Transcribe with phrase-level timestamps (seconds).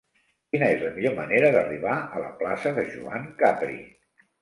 [0.55, 3.83] Quina és la millor manera d'arribar a la plaça de Joan Capri?